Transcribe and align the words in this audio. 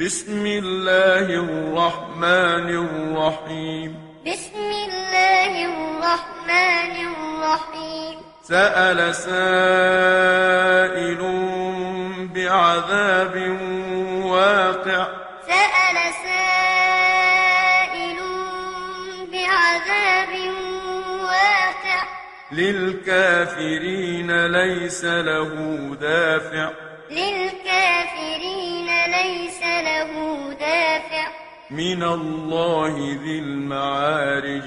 بسم 0.00 0.46
الله 0.46 1.20
الرحمن 1.20 2.68
الرحيم. 2.68 3.96
بسم 4.26 4.56
الله 4.56 5.64
الرحمن 5.64 7.06
الرحيم. 7.06 8.18
سأل 8.42 9.14
سائل 9.14 11.20
بعذاب 12.34 13.58
واقع. 14.24 15.06
سأل 15.46 15.96
سائل 16.24 18.18
بعذاب 19.32 20.32
واقع. 21.22 22.02
للكافرين 22.52 24.46
ليس 24.46 25.04
له 25.04 25.54
دافع. 26.00 26.70
للكافرين 27.10 27.37
من 31.70 32.02
الله 32.02 33.18
ذي 33.22 33.38
المعارج. 33.38 34.62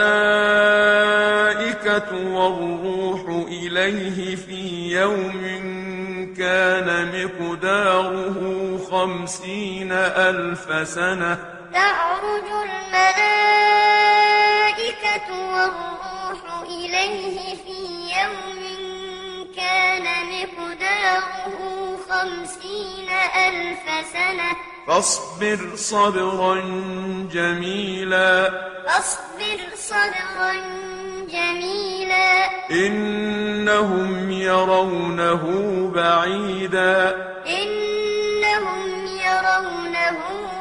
والروح 2.36 3.22
إليه 3.48 4.36
في 4.36 4.92
يوم 5.00 5.42
كان 6.38 6.88
مقداره 7.16 8.78
خمسين 8.92 9.92
ألف 9.92 10.88
سنة. 10.88 11.38
تعرج 11.74 12.44
الملائكة 12.44 13.40
والروح 15.54 16.42
إليه 16.64 17.56
في 17.56 17.80
يوم 18.22 18.69
كان 19.60 20.04
مقداره 20.28 21.98
خمسين 22.10 23.10
ألف 23.48 24.08
سنة. 24.14 24.56
فاصبر 24.88 25.76
صبرا 25.76 26.56
جميلا. 27.34 28.50
فاصبر 28.88 29.60
صبرا 29.76 30.54
جميلا. 31.30 32.50
إنهم 32.72 34.32
يرونه 34.32 35.44
بعيدا. 35.96 37.16
إنهم 37.48 39.06
يرونه 39.06 40.20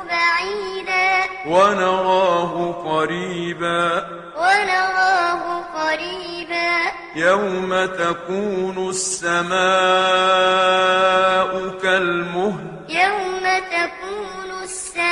بعيدا. 0.08 1.24
ونراه 1.46 2.72
قريبا. 2.72 4.08
ونراه 4.36 5.62
قريبا. 5.74 6.37
يوم 7.18 7.86
تكون 7.86 8.90
السماء 8.90 9.58
كالمهل 11.82 12.66
يوم 12.88 13.44
تكون 13.70 14.62
السماء 14.62 15.08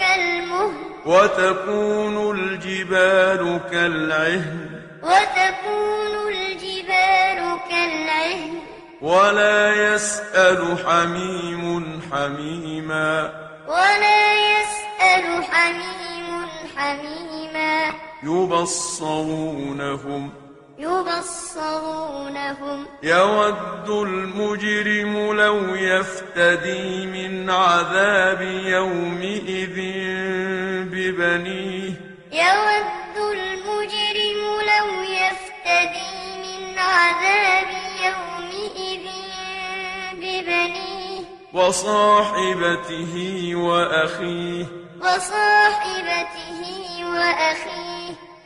كالمهل 0.00 0.74
وتكون 1.06 2.16
الجبال 2.38 3.60
كالعهن 3.70 4.70
وتكون 5.02 6.14
الجبال 6.28 7.40
كالعهن 7.70 8.54
ولا 9.02 9.94
يسأل 9.94 10.76
حميم 10.86 11.62
حميما 12.12 13.32
ولا 13.68 14.22
يسأل 14.34 15.44
حميم 15.44 16.28
حميما 16.76 17.71
يبصرونهم 18.24 20.30
يبصرونهم. 20.78 22.86
يود 23.02 23.88
المجرم 23.88 25.32
لو 25.32 25.74
يفتدي 25.74 27.06
من 27.06 27.50
عذاب 27.50 28.42
يومئذ 28.64 29.76
ببنيه. 30.92 31.92
يود 32.32 33.16
المجرم 33.32 34.60
لو 34.60 35.02
يفتدي 35.02 36.14
من 36.38 36.78
عذاب 36.78 37.68
يومئذ 38.04 39.06
ببنيه. 40.14 41.24
وصاحبته 41.52 43.14
وأخيه. 43.54 44.66
وصاحبته 45.00 46.60
وأخيه. 47.04 47.81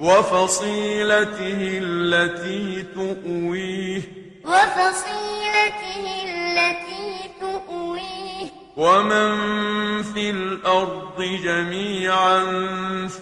وفصيلته 0.01 1.81
التي 1.83 2.85
تؤويه. 2.95 4.01
وفصيلته 4.45 6.25
التي 6.25 7.31
تؤويه. 7.41 8.47
ومن 8.77 9.33
في 10.03 10.31
الأرض 10.31 11.41
جميعا 11.45 12.41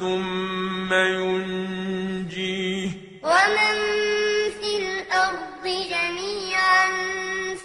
ثم 0.01 0.95
ينجيه. 0.95 2.89
ومن 3.23 3.75
في 4.61 4.77
الأرض 4.77 5.65
جميعا 5.65 6.87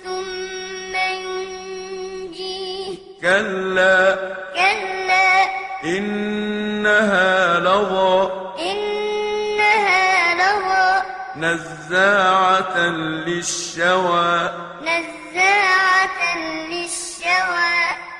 ثم 0.03 0.95
ينجيه. 0.95 2.95
كلا. 3.21 4.15
كلا. 4.55 5.45
إنها 5.97 7.59
لظى. 7.59 8.38
نزاعة 11.89 12.77
للشوى. 12.77 14.49
نزاعة 14.81 16.37
للشوى. 16.69 17.77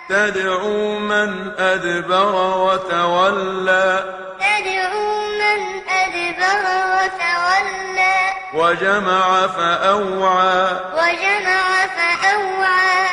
تدعو 0.10 1.00
من 1.00 1.52
أدبر 1.58 2.36
وتولى. 2.36 4.04
تدعو 4.40 5.22
من 5.22 5.90
أدبر 5.90 6.66
وتولى. 6.96 8.18
وجمع 8.54 9.48
فأوعى. 9.48 10.68
وجمع 10.94 11.88
فأوعى. 11.98 13.08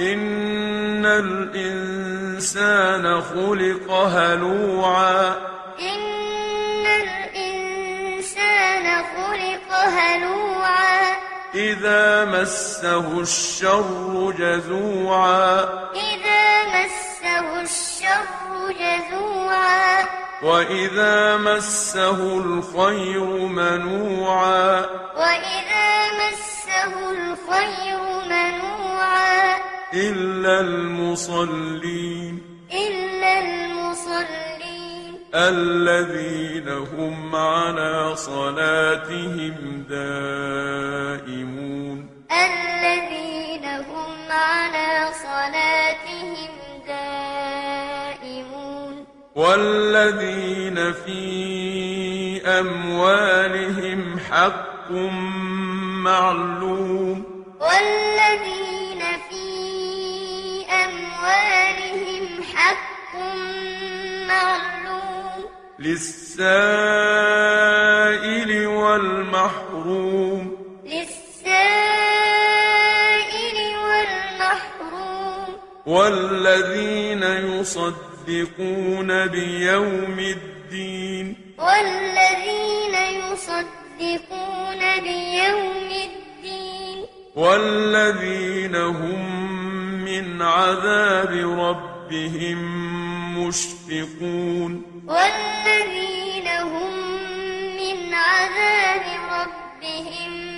إن 0.00 1.06
الإنسان 1.06 3.20
خلق 3.20 3.92
هلوعا. 3.92 5.34
هلوعا 9.88 11.16
إذا 11.54 12.24
مسه 12.24 13.20
الشر 13.20 14.34
جزوعا. 14.38 15.60
إذا 15.94 16.64
مسه 16.64 17.60
الشر 17.60 18.72
جزوعا. 18.72 20.04
وإذا 20.42 21.36
مسه 21.36 22.38
الخير 22.38 23.24
منوعا. 23.48 24.86
وإذا 25.16 26.12
مسه 26.12 27.10
الخير 27.10 28.00
منوعا. 28.26 29.56
إلا 29.94 30.60
المصلين. 30.60 32.42
إلا 32.72 33.40
المصلين. 33.40 34.61
الذين 35.34 36.68
هم 36.68 37.36
على 37.36 38.16
صلاتهم 38.16 39.84
دائمون. 39.88 42.08
الذين 42.32 43.64
هم 43.64 44.12
على 44.30 45.08
صلاتهم 45.12 46.50
دائمون. 46.86 49.06
والذين 49.34 50.92
في 50.92 52.46
أموالهم 52.46 54.18
حق 54.30 54.90
معلوم. 56.02 57.24
والذين 57.60 58.61
للسائل 65.82 68.66
والمحروم. 68.66 70.56
للسائل 70.84 71.04
والمحروم. 73.84 75.56
والذين 75.86 77.22
يصدقون 77.22 79.26
بيوم 79.26 80.18
الدين. 80.18 81.54
والذين 81.58 83.32
يصدقون 83.32 84.78
بيوم 84.78 85.90
الدين. 85.90 87.06
والذين 87.36 88.76
هم 88.76 89.54
من 90.04 90.42
عذاب 90.42 91.58
ربهم 91.58 92.58
مشفقون. 93.38 94.91
والذين 95.08 96.46
هم 96.46 96.92
من 97.76 98.14
عذاب 98.14 99.02
ربهم 99.32 100.52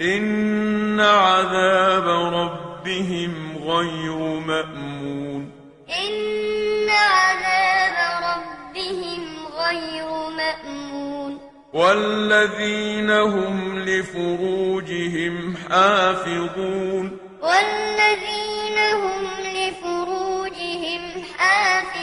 إن 0.00 1.00
عذاب 1.00 2.08
ربهم 2.34 3.58
غير 3.64 4.16
مأمون. 4.40 5.52
إن 5.88 6.88
عذاب 6.88 8.22
ربهم 8.22 9.46
غير 9.58 10.30
مأمون. 10.36 11.38
والذين 11.72 13.10
هم 13.10 13.78
لفروجهم 13.78 15.56
حافظون. 15.70 17.18
والذين 17.42 18.78
هم 18.78 19.26
لفروجهم 19.40 21.00
حافظون. 21.38 21.99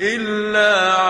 إلا 0.00 1.05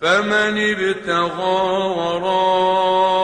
فمن 0.00 0.58
ابتغى 0.58 1.60
وراء 1.96 3.19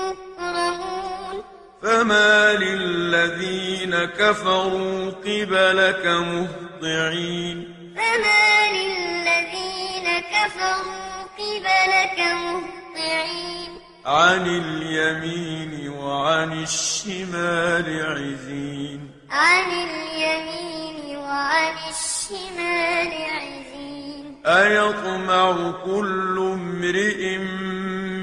مكرمون. 0.00 1.36
فما 1.82 2.52
للذين 2.52 3.94
كفروا 4.04 5.10
قبلك 5.10 6.04
مهطعين. 6.06 7.58
فما 7.96 8.46
للذين 8.72 10.06
كفروا 10.34 11.22
قبلك 11.38 12.18
مهطعين. 12.18 13.72
عن 14.06 14.46
اليمين 14.46 15.88
وعن 15.88 16.62
الشمال 16.62 17.86
عزين. 18.06 19.10
عن 19.30 19.64
اليمين 19.64 21.16
وعن 21.16 21.74
الشمال 21.88 23.12
عزين. 23.30 24.42
أيطمع 24.46 25.72
كل 25.84 26.38
امرئ 26.38 27.38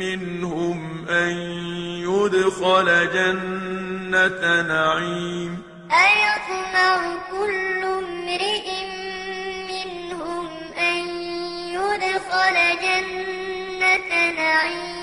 منهم 0.02 1.08
أن 1.08 1.32
يدخل 2.02 3.10
جنة 3.14 4.62
نعيم. 4.62 5.64
أيطمع 5.92 7.16
كل 7.32 7.84
امرئ 7.84 8.68
منهم 9.72 10.48
أن 10.78 10.98
يدخل 11.78 12.56
جنة 12.82 14.32
نعيم. 14.32 14.97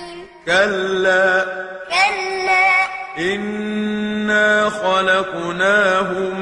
كلا. 0.47 1.45
كلا. 1.89 2.85
إنا 3.19 4.71
خلقناهم 4.71 6.41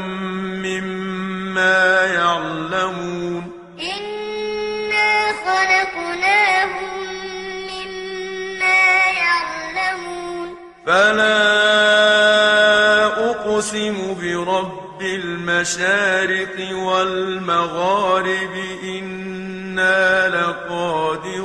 مما 0.62 2.04
يعلمون. 2.04 3.52
إنا 3.81 5.32
خلقناهم 5.32 6.99
مما 7.70 8.84
يعلمون. 9.19 10.56
فلا 10.87 11.52
أقسم 13.06 14.16
برب 14.22 15.02
المشارق 15.02 16.76
والمغارب. 16.76 18.55
إنا 18.84 20.28
لقادرون. 20.28 21.42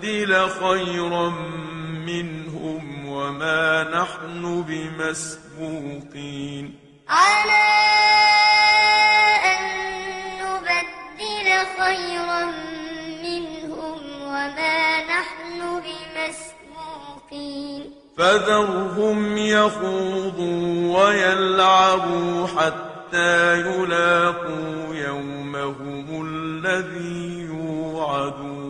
نبدل 0.00 0.48
خيرا 0.48 1.28
منهم 2.06 3.08
وما 3.08 3.82
نحن 3.82 4.64
بمسبوقين. 4.68 6.64
على 7.08 7.68
أن 9.52 9.62
نبدل 10.40 11.48
خيرا 11.80 12.44
منهم 13.24 13.98
وما 14.22 14.80
نحن 15.04 15.60
بمسبوقين. 15.84 17.80
فذرهم 18.18 19.36
يخوضوا 19.36 20.98
ويلعبوا 20.98 22.46
حتى 22.46 23.60
يلاقوا 23.60 24.94
يومهم 24.94 26.06
الذي 26.26 27.48
يوعدون. 27.48 28.69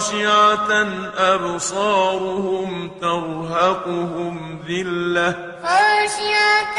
خاشعة 0.00 0.88
أبصارهم 1.16 2.90
ترهقهم 3.00 4.64
ذلة 4.68 5.54
خاشعة 5.62 6.78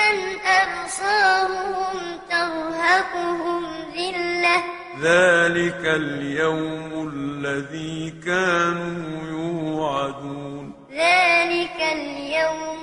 أبصارهم 0.61 2.19
ترهقهم 2.29 3.63
ذلة 3.95 4.63
ذلك 5.01 5.81
اليوم 5.85 7.11
الذي 7.13 8.13
كانوا 8.25 9.27
يوعدون 9.29 10.73
ذلك 10.91 11.77
اليوم 11.93 12.80